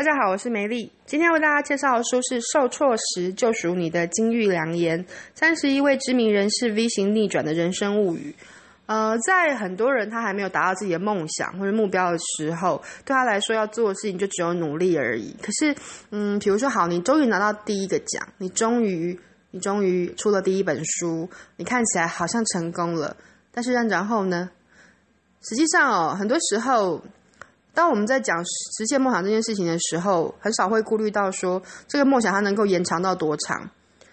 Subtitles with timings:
[0.00, 0.90] 大家好，我是梅丽。
[1.04, 8.34] 今天为大家介绍的书是《受挫时救赎你的金玉良言》，三十一位知名人士 V 型逆转的人生物语。
[8.86, 15.36] 呃，在很多人他还没有达到自己的梦想或者目标的时候，对他来说要做的事情就只有努力而已。
[15.42, 15.76] 可是，
[16.08, 19.20] 嗯，比如说，好，你终于拿到第一个奖，你终于，
[19.50, 23.14] 你终于出了第一本书，你看起来好像成功了。
[23.52, 24.48] 但是，然后呢？
[25.42, 27.04] 实际上哦，很多时候。
[27.72, 33.70] 当我们在讲实现梦想这件事情的时候，很少会顾虑到说这个梦想它能够延长到多长。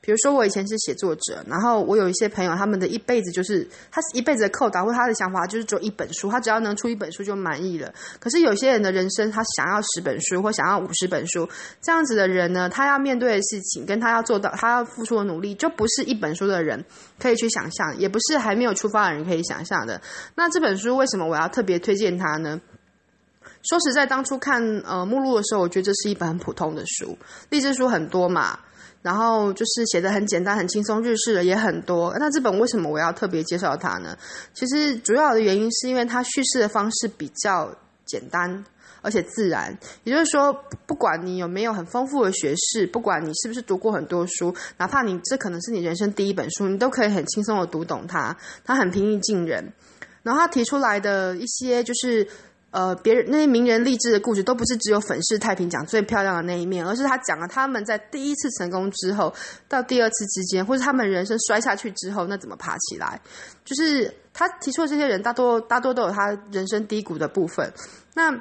[0.00, 7.92] 比如说，我以前是写作者，然后我有一些朋友，他们的一辈子就是他一辈子的扣打或他的想法就是只有一本书，他只要能出一本书就满意了。
[8.18, 11.46] 可是有些人的人生，他想要十本书或想要五十本书，
[11.82, 16.82] 这样子的人呢，他要面对的事情跟他要做到，他要付出的努力，就不是一本书的人
[17.18, 20.00] 可以去想象，也不是还没有出发的人可以想象的。
[20.36, 22.58] 那这本书为什么我要特别推荐它呢？
[23.68, 27.18] 说实在，当初看呃目录的时候，我觉得这是一本很普通的书，
[27.50, 28.58] 励志书很多嘛，
[29.02, 32.16] 然后就是写得很简单、很轻松，日式的也很多。
[32.18, 34.16] 那这本为什么我要特别介绍它呢？
[34.54, 37.70] 其实主要的原因是因为它叙事的方式比较
[38.06, 38.64] 简单
[39.02, 39.76] 而且自然。
[40.04, 40.50] 也就是说，
[40.86, 48.34] 不管你有没有很丰富的学识，不管你是不是读过很多书，哪怕你这可能是你人生第一本书，你都可以很轻松的读懂它。
[48.64, 49.72] 它很平易近人，
[50.22, 52.26] 然后他提出来的一些就是。
[52.70, 59.32] 呃，别人那些名人励志的故事，都不是只有粉饰太平讲最漂亮的那一面，而是他讲了他们在第一次成功之后，
[59.68, 63.20] 到第二次之间，或是他们人生摔下去之后，那怎么爬起来？
[63.64, 67.72] 就是他提出的这些人，大多大多都有他人生低谷的部分。
[68.14, 68.38] 那。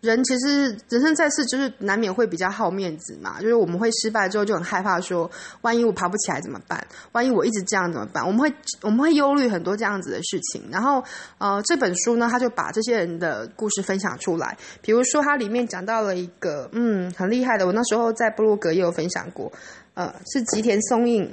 [0.00, 3.40] 人其实人生在世，就是难免会比较好面子嘛。
[3.40, 6.82] 就是我们会失败之后就很害怕，说万一我爬不起来怎么办？
[7.12, 8.26] 万一我一直这样怎么办？
[8.26, 10.62] 我们会我们会忧虑很多这样子的事情。
[10.70, 11.04] 然后
[11.36, 14.56] 呃，这本书呢，他就把这些人的故事分享出来。
[14.80, 19.52] 比如说，它里面讲到了一个嗯很厉害的，我那时候在部落格也有分享过，
[19.92, 21.24] 呃，是吉田松阴。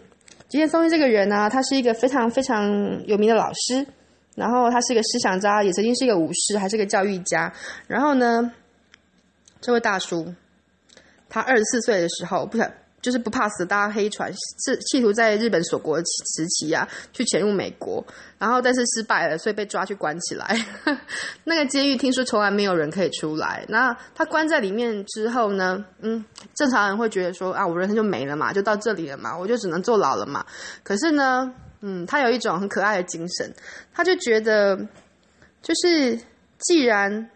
[0.50, 2.70] 吉田松阴这个人呢，他是一个非常非常
[3.06, 3.88] 有名的老师。
[4.38, 7.52] 然后他是一个思想家，也曾经是一个武士，还是个教育家。
[7.88, 8.52] 然后呢，
[9.60, 10.32] 这位大叔，
[11.28, 12.72] 他二十四岁的时候，不想
[13.02, 14.32] 就是不怕死，搭黑船，
[14.64, 18.06] 是企图在日本锁国时期啊，去潜入美国。
[18.38, 20.56] 然后但是失败了，所以被抓去关起来。
[21.44, 23.66] 那个监狱听说从来没有人可以出来。
[23.68, 30.46] 那他关在里面之后呢，嗯，正常人会觉得说啊，我人生就没了嘛，就到这里了嘛，我就只能坐牢了嘛。
[30.84, 31.52] 可是呢。
[31.82, 33.54] 嗯，他有一种很可爱的精神，
[33.94, 34.76] 他就觉得，
[35.62, 36.20] 就是
[36.58, 37.30] 既然，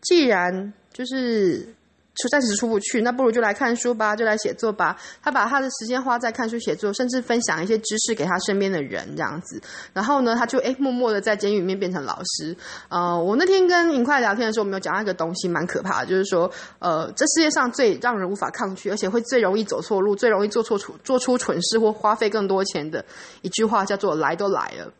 [0.00, 1.74] 既然就是。
[2.14, 4.96] 出暂时出不去，那不如就来看书吧，就来写作吧。
[5.22, 9.60] 他把他的时间花在看书、写作，甚至分享一些知识给他身边的人，这样子。
[9.94, 12.54] 然后呢，他就诶默默的在监狱里面变成老师。
[12.88, 23.04] 呃，我那天跟尹快聊天的时候，我们有讲到一个东西，蛮可怕的，就是说，呃，这世界上最让人无法抗拒，而且会最容易走错路、最容易做错出做出蠢事或花费更多钱的
[23.40, 24.92] 一句话，叫做“来都来了”。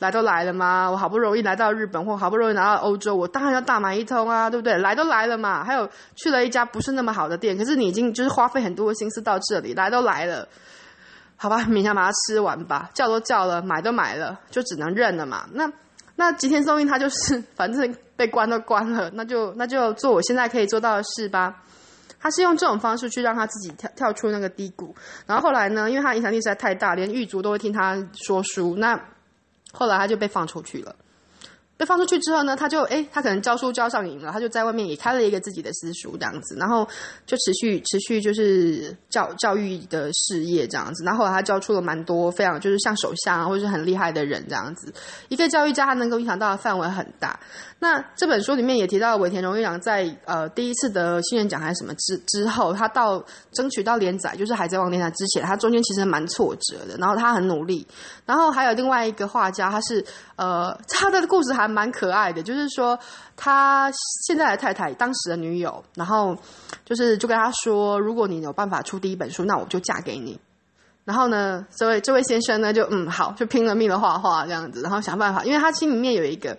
[0.00, 0.90] 来都来了嘛？
[0.90, 4.76] 我好不容易来到日本，或好不容易来到欧洲，我当然要大买一通啊，对不对？
[4.78, 5.62] 来都来了嘛。
[5.62, 10.48] 还有去了一家不是那么好的店，可是你已经就是花费很多的心思到这里，来都来了，
[11.36, 12.90] 好吧，勉强把它吃完吧。
[12.94, 15.46] 叫都叫了，买都买了，就只能认了嘛。
[15.52, 15.70] 那
[16.16, 21.54] 那吉田松阴他就是 反正被关都关了，那就那就做我现在可以做到的事吧。
[22.22, 24.94] 他是用这种方式去让他自己跳跳出那个低谷。
[25.26, 28.76] 然后后来呢，因为他影响力实在太大，连狱卒都会听他说书。
[28.76, 28.98] 那
[29.72, 30.94] 后来他就被放出去了。
[31.80, 36.86] 被放出去之后呢，他就诶，他可能教书教上瘾了，他就在外面也开了一个自己的私塾这样子，然后
[37.24, 41.02] 就持续持续就是教教育的事业这样子。
[41.04, 44.92] 然后后来他教出了蛮多非常就是像首相啊，或者是很厉害的人这样子。
[45.30, 47.40] 一个教育家他能够影响到的范围很大。
[47.78, 57.86] 那这本书里面也提到尾田荣一郎在呃第一次得新人奖还是什么之之后，他到争取到连载就是海贼王连载之前，他中间其实蛮挫折的，然后他很努力。
[58.26, 60.04] 然后还有另外一个画家，他是
[60.36, 61.69] 呃他的故事还。
[61.70, 62.98] 蛮可爱的，就是说
[63.36, 63.90] 他
[64.26, 66.36] 现在的太太，当时的女友，然后
[66.84, 70.38] 就是就跟他说，如果你有办法出第一本书，那我就嫁给你。
[71.04, 76.56] 然后呢，这位这位先生呢，就嗯好，就拼了命的画画这样子，然后想办法，因为他心里面有一个，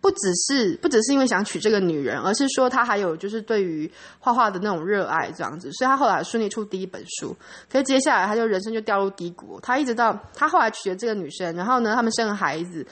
[0.00, 7.34] 不只是不只是因为想娶这个女人，而是说他还有就是对于画画的那种热爱这样子，所以他后来顺利出第一本书。
[7.70, 12.86] 可是接下来他就人生就掉入低谷，他一直到他后来娶了这个女生，然后呢，他们生了孩子。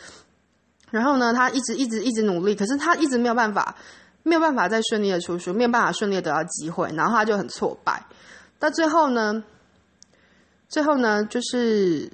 [0.93, 3.75] 然后呢，他一直一直一直努力，可是他一直没有办法，
[4.23, 8.05] 没有办法再顺利的出书，没有办法顺利的得到机会，然后他就很挫败。
[8.61, 9.43] 到最后呢，
[10.69, 12.09] 最后呢，就是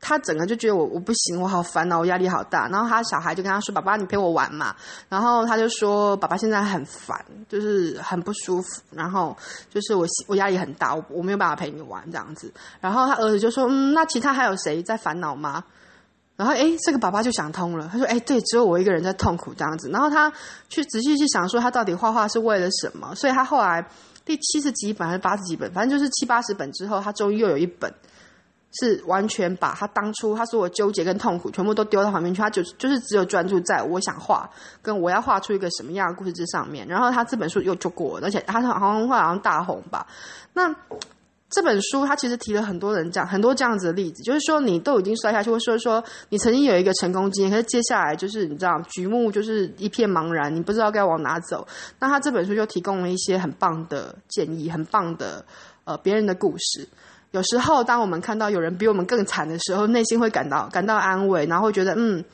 [0.00, 2.66] 他整个就觉得我我不行，我好烦恼，我压力好大。
[2.68, 4.74] 然后他小孩就跟他说：“爸爸，你陪我玩嘛。”
[5.08, 9.36] 然后他就说：“爸爸现在很烦，就是很不舒服，然后
[9.70, 15.62] 就是我我压力很大，我我没有办法陪你玩这样子。”然后他儿子就说：“嗯，那其他还有谁在烦恼吗？”
[16.36, 20.32] 然后诶，这个爸爸就想通了，他说：“诶，对，只有我一个人在痛苦这样子。”然后他
[20.68, 23.14] 去仔细去想说，他到底画画是为了什么？
[23.14, 23.86] 所以他后来
[24.24, 27.92] 第七十几本还是八十几本，反正就是七八十本之后，他终于又有一本。
[28.80, 34.50] 是完全把他当初他说我纠结跟痛苦全部都丢到旁边去，他就就是只有专注在我想画
[34.82, 36.84] 跟我要画出一个什么样的故事这上面。
[36.88, 40.04] 然后他这本书又就过了，而且他好像画好像大红吧。
[40.54, 40.74] 那
[41.54, 51.64] 这本书他其实提了很多人这样很多这样子的例子，就是说你都已经摔下去，或说说你曾经有一个成功经验，可是接下来就是你知道局目就是一片茫然，你不知道该往哪走。
[52.00, 55.44] 那他这本书就提供了一些很棒的建议，很棒的
[55.84, 56.88] 呃别人的故事。
[57.30, 62.24] 有时候，当我们看到有人比我们更惨的时候，内心会感到感到安慰，然后会觉得，嗯，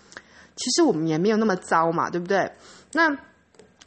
[0.57, 2.51] 其实我们也没有那么糟嘛，对不对？
[2.93, 3.17] 那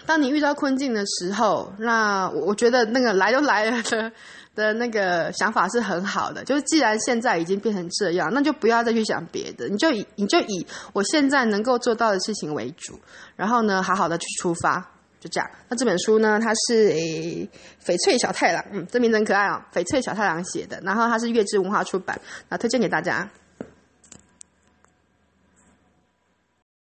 [0.05, 4.11] 当你遇到困境的时候，那我我觉得那个来都来了的
[4.55, 12.99] 的那个想法是很好的，就是既然现在已经变成这样，那就不要再去想别的，你就以你就以我现在能够做到的事情为主，
[13.35, 14.89] 然后呢，好好的去出发。
[15.19, 17.49] 就这样，那这本书呢，它是诶
[17.81, 22.19] 翡翠小太郎，嗯，这名字很可爱哦，翡翠小太郎写的，然后它是月之文化出版，
[22.49, 23.29] 那推荐给大家。